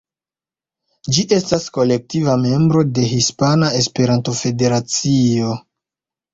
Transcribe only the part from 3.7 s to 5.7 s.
Esperanto-Federacio.